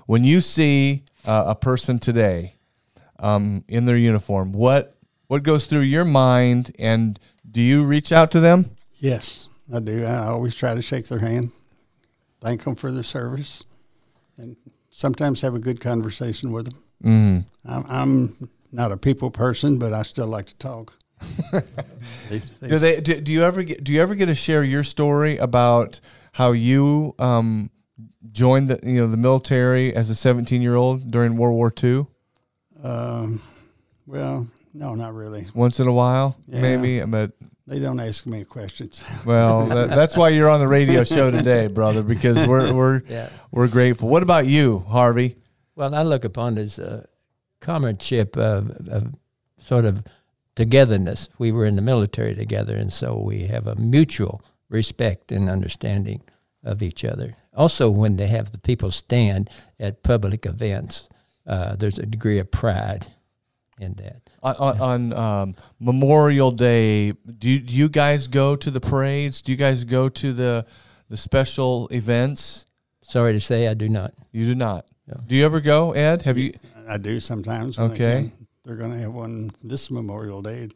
[0.08, 2.54] when you see uh, a person today
[3.18, 4.94] um, in their uniform, what
[5.26, 8.70] what goes through your mind, and do you reach out to them?
[8.94, 10.02] Yes, I do.
[10.06, 11.50] I always try to shake their hand,
[12.40, 13.62] thank them for their service,
[14.38, 14.56] and
[14.90, 16.82] sometimes have a good conversation with them.
[17.04, 17.44] Mm.
[17.66, 20.94] I'm, I'm not a people person, but I still like to talk.
[22.30, 23.00] They- they Do they?
[23.00, 23.84] Do, do you ever get?
[23.84, 26.00] Do you ever get to share your story about
[26.32, 27.70] how you um,
[28.32, 32.06] joined the you know the military as a 17 year old during World War II?
[32.82, 33.42] Um,
[34.06, 35.46] well, no, not really.
[35.54, 36.60] once in a while, Yeah.
[36.60, 37.04] maybe.
[37.04, 37.32] But
[37.66, 39.02] They don't ask me questions.
[39.24, 43.28] well, that, that's why you're on the radio show today, brother, because we're we're Yeah.
[43.50, 44.08] we're grateful.
[44.08, 45.36] What about you, Harvey?
[45.74, 47.06] Well, I look upon it as a
[47.60, 49.14] comradeship of, of
[49.64, 50.02] sort of
[50.56, 51.28] togetherness.
[51.38, 56.22] We were in the military together, and so we have a mutual respect and understanding
[56.64, 57.36] of each other.
[57.58, 61.08] Also, when they have the people stand at public events,
[61.44, 63.08] uh, there's a degree of pride
[63.80, 64.22] in that.
[64.44, 69.42] On, on, on um, Memorial Day, do you, do you guys go to the parades?
[69.42, 70.66] Do you guys go to the
[71.08, 72.64] the special events?
[73.02, 74.14] Sorry to say, I do not.
[74.30, 74.86] You do not.
[75.08, 75.20] No.
[75.26, 76.22] Do you ever go, Ed?
[76.22, 76.52] Have you?
[76.88, 77.76] I do sometimes.
[77.78, 78.32] When I Okay.
[78.64, 80.68] They're going to have one this Memorial Day.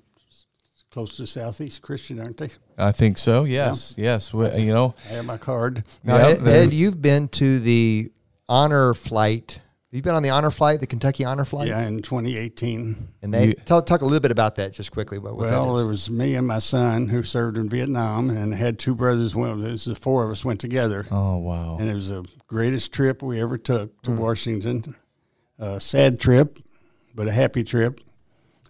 [0.92, 2.50] It's close to Southeast Christian, aren't they?
[2.76, 3.44] I think so.
[3.44, 4.34] Yes, yes.
[4.34, 5.84] We, you know, I have my card.
[6.04, 8.12] Now, Yeah, Ed, Ed, you've been to the
[8.46, 9.58] honor flight.
[9.90, 13.08] You've been on the honor flight, the Kentucky honor flight, Yeah, in 2018.
[13.22, 15.18] and they You- tell, talk a little bit about that just quickly.
[15.18, 15.84] What, what Well, is.
[15.84, 19.34] it was me and my son who served in Vietnam and had two brothers.
[19.34, 21.06] Well, it was the four of us went together.
[21.10, 21.78] oh wow.
[21.80, 24.94] And it was the greatest trip we ever took to Washington.
[25.58, 26.58] A sad trip,
[27.14, 27.98] but a happy trip.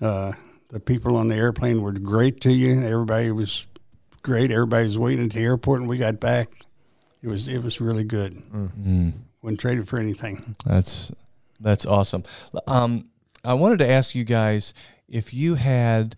[0.00, 0.32] Uh,
[0.72, 2.82] the people on the airplane were great to you.
[2.82, 3.66] Everybody was
[4.22, 4.50] great.
[4.50, 6.48] Everybody was waiting at the airport, and we got back.
[7.22, 8.34] It was it was really good.
[8.50, 9.12] Mm.
[9.42, 10.56] Wouldn't trade it for anything.
[10.64, 11.12] That's
[11.60, 12.24] that's awesome.
[12.66, 13.10] Um,
[13.44, 14.72] I wanted to ask you guys
[15.08, 16.16] if you had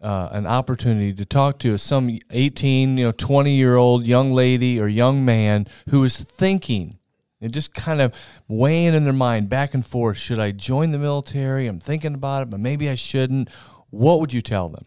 [0.00, 4.78] uh, an opportunity to talk to some 18, you know, 20 year old young lady
[4.78, 6.98] or young man who is thinking
[7.40, 8.14] and just kind of
[8.46, 10.18] weighing in their mind back and forth.
[10.18, 11.66] Should I join the military?
[11.66, 13.48] I'm thinking about it, but maybe I shouldn't.
[13.96, 14.86] What would you tell them?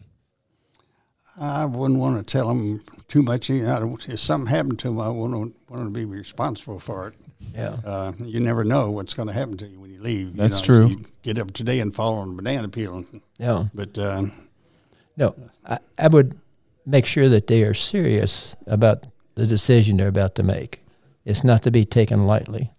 [1.40, 3.48] I wouldn't want to tell them too much.
[3.48, 7.14] You know, if something happened to them, I wouldn't want to be responsible for it.
[7.54, 7.76] Yeah.
[7.84, 10.28] Uh, you never know what's going to happen to you when you leave.
[10.28, 10.88] you That's know, true.
[10.88, 13.04] you get up today and fall on a banana peel.
[13.38, 13.64] Yeah.
[13.74, 14.32] But um,
[15.16, 15.34] No,
[15.66, 16.38] I, I would
[16.86, 20.84] make sure that they are serious about the decision they're about to make.
[21.24, 22.70] It's not to be taken lightly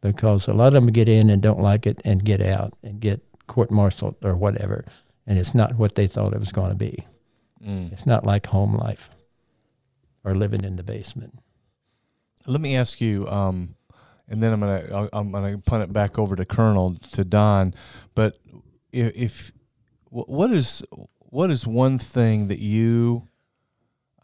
[0.00, 3.00] because a lot of them get in and don't like it and get out and
[3.00, 4.84] get court martialed or whatever.
[5.26, 7.06] And it's not what they thought it was going to be.
[7.64, 7.92] Mm.
[7.92, 9.08] It's not like home life
[10.24, 11.38] or living in the basement.
[12.46, 13.76] Let me ask you, um,
[14.28, 17.74] and then I'm gonna I'll, I'm gonna punt it back over to Colonel to Don.
[18.14, 18.38] But
[18.90, 19.52] if, if
[20.08, 20.82] what is
[21.18, 23.28] what is one thing that you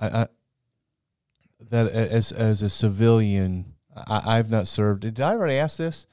[0.01, 0.27] I, I
[1.71, 5.03] that as as a civilian I, I've not served.
[5.03, 6.07] Did I already ask this?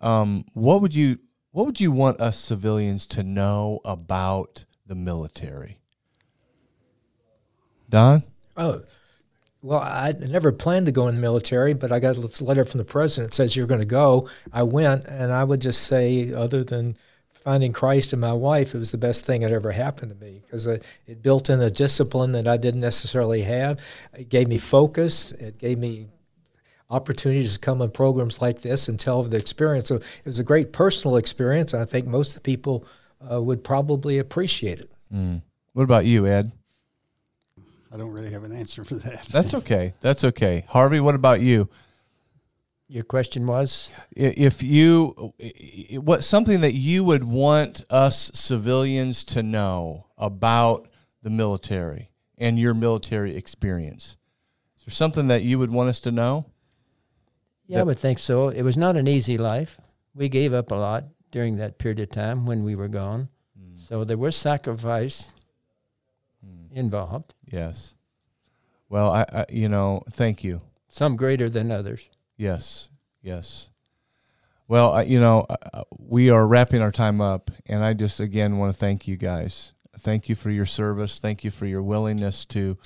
[0.00, 1.18] Um, what would you
[1.52, 5.78] what would you want us civilians to know about the military?
[7.88, 8.24] Don?
[8.56, 8.82] Oh,
[9.62, 12.78] well, I never planned to go in the military, but I got a letter from
[12.78, 14.28] the president that says you're going to go.
[14.52, 16.96] I went, and I would just say, other than
[17.28, 20.42] finding Christ and my wife, it was the best thing that ever happened to me
[20.44, 23.78] because it, it built in a discipline that I didn't necessarily have.
[24.16, 25.32] It gave me focus.
[25.32, 26.08] It gave me
[26.92, 29.88] opportunities to come on programs like this and tell of the experience.
[29.88, 32.84] So it was a great personal experience, and I think most of the people
[33.32, 34.90] uh, would probably appreciate it.
[35.12, 35.42] Mm.
[35.72, 36.52] What about you, Ed?
[37.92, 39.24] I don't really have an answer for that.
[39.30, 39.94] That's okay.
[40.00, 40.64] That's okay.
[40.68, 41.68] Harvey, what about you?
[42.88, 43.90] Your question was?
[44.10, 45.32] If you,
[45.92, 50.88] what something that you would want us civilians to know about
[51.22, 54.16] the military and your military experience?
[54.78, 56.51] Is there something that you would want us to know?
[57.72, 58.48] Yeah, I would think so.
[58.48, 59.80] It was not an easy life.
[60.14, 63.28] We gave up a lot during that period of time when we were gone.
[63.74, 65.34] So there was sacrifice
[66.70, 67.94] involved, Yes.
[68.88, 70.60] Well, I, I, you know, thank you.
[70.88, 72.08] some greater than others.
[72.36, 72.90] Yes,
[73.22, 73.70] yes.
[74.68, 78.20] Well, I, you know, uh, uh, we are wrapping our time up, and I just
[78.20, 79.72] again want to thank you guys.
[79.98, 81.18] Thank you for your service.
[81.18, 82.76] Thank you for your willingness to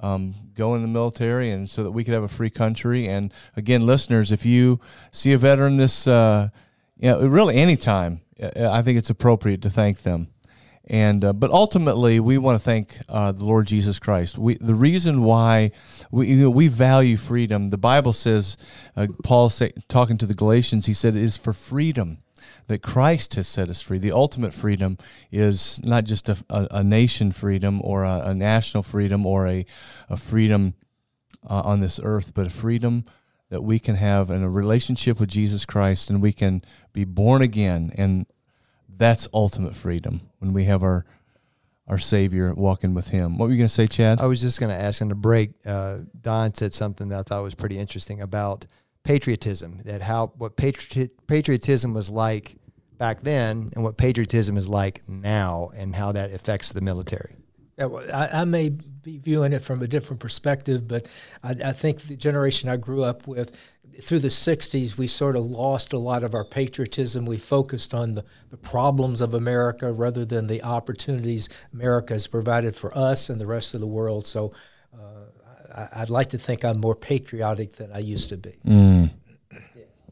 [0.00, 3.06] um, go in the military, and so that we could have a free country.
[3.08, 4.80] And again, listeners, if you
[5.10, 6.48] see a veteran this, uh,
[6.98, 10.28] you know, really anytime, uh, I think it's appropriate to thank them.
[10.86, 14.36] And uh, but ultimately, we want to thank uh, the Lord Jesus Christ.
[14.36, 15.70] We the reason why
[16.10, 17.70] we you know, we value freedom.
[17.70, 18.58] The Bible says,
[18.94, 22.18] uh, Paul say, talking to the Galatians, he said, "It is for freedom
[22.66, 24.98] that Christ has set us free." The ultimate freedom
[25.30, 29.66] is not just a, a, a nation freedom or a, a national freedom or a
[30.08, 30.74] a freedom
[31.48, 33.04] uh, on this earth, but a freedom
[33.50, 36.62] that we can have in a relationship with Jesus Christ, and we can
[36.92, 38.26] be born again and
[38.98, 41.04] that's ultimate freedom when we have our
[41.86, 43.36] our Savior walking with Him.
[43.36, 44.18] What were you going to say, Chad?
[44.18, 45.50] I was just going to ask on the break.
[45.66, 48.64] Uh, Don said something that I thought was pretty interesting about
[49.04, 49.80] patriotism.
[49.84, 52.56] That how what patriot, patriotism was like
[52.98, 57.36] back then, and what patriotism is like now, and how that affects the military.
[57.78, 61.08] Yeah, well, I, I may be viewing it from a different perspective, but
[61.42, 63.56] I, I think the generation I grew up with,
[64.00, 67.26] through the 60s, we sort of lost a lot of our patriotism.
[67.26, 72.76] We focused on the, the problems of America rather than the opportunities America has provided
[72.76, 74.26] for us and the rest of the world.
[74.26, 74.52] So
[75.74, 78.52] I, I'd like to think I'm more patriotic than I used to be.
[78.66, 79.10] Mm.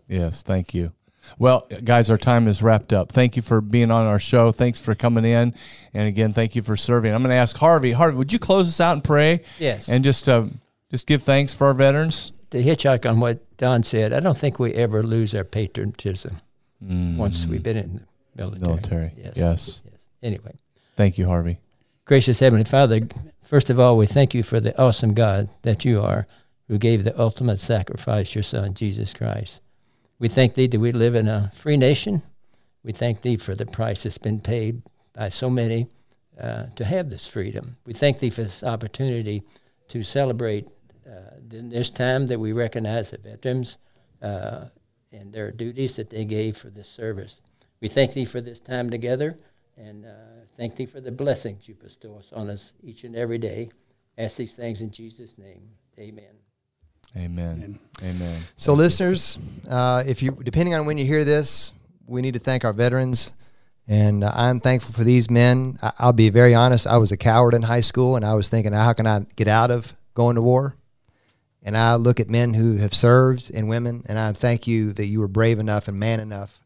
[0.08, 0.92] Yes, thank you.
[1.38, 3.12] Well, guys, our time is wrapped up.
[3.12, 4.50] Thank you for being on our show.
[4.50, 5.54] Thanks for coming in,
[5.94, 7.14] and again, thank you for serving.
[7.14, 7.92] I'm going to ask Harvey.
[7.92, 9.42] Harvey, would you close us out and pray?
[9.58, 9.88] Yes.
[9.88, 10.46] And just uh,
[10.90, 12.32] just give thanks for our veterans.
[12.50, 16.40] to hitchhike on what Don said, I don't think we ever lose our patriotism
[16.80, 18.00] once we've been in
[18.34, 18.60] the military.
[18.60, 19.32] Military, Yes.
[19.36, 19.82] yes.
[19.86, 20.04] yes.
[20.22, 20.54] Anyway,
[20.96, 21.60] Thank you, Harvey.
[22.04, 23.00] gracious Heavenly Father,
[23.53, 26.26] first of all, we thank you for the awesome God that you are,
[26.68, 29.61] who gave the ultimate sacrifice, your Son, Jesus Christ.
[30.18, 32.22] We thank thee that we live in a free nation.
[32.82, 34.80] We thank thee for the price that's been paid
[35.12, 35.86] by so many
[36.40, 37.76] uh, to have this freedom.
[37.84, 39.42] We thank thee for this opportunity
[39.88, 40.68] to celebrate
[41.07, 43.76] uh, this time that we recognize the veterans
[44.22, 44.64] uh,
[45.12, 47.42] and their duties that they gave for this service.
[47.82, 49.36] We thank thee for this time together
[49.77, 50.09] and uh,
[50.57, 53.70] thank thee for the blessings you bestow us on us each and every day.
[54.18, 55.62] Ask these things in Jesus' name.
[55.99, 56.35] Amen.
[57.16, 57.79] Amen.
[58.03, 58.43] Amen.
[58.57, 61.75] So, listeners, uh, if you depending on when you hear this,
[62.07, 63.33] we need to thank our veterans,
[63.87, 65.79] and uh, I'm thankful for these men.
[65.83, 66.87] I, I'll be very honest.
[66.87, 69.47] I was a coward in high school, and I was thinking, how can I get
[69.47, 70.75] out of going to war?
[71.62, 75.07] And I look at men who have served and women, and I thank you that
[75.07, 76.61] you were brave enough and man enough.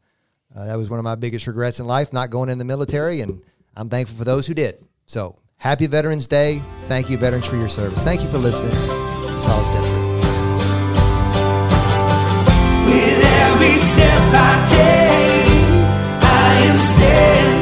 [0.56, 3.20] Uh, that was one of my biggest regrets in life, not going in the military,
[3.20, 3.42] and
[3.76, 4.82] I'm thankful for those who did.
[5.04, 6.62] So happy Veterans Day.
[6.84, 8.02] Thank you, veterans, for your service.
[8.02, 8.72] Thank you for listening.
[9.38, 10.06] Solid Step Free.
[12.86, 17.55] With every step I take, I am standing.